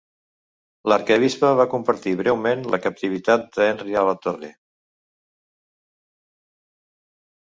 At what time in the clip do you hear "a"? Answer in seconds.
4.01-4.05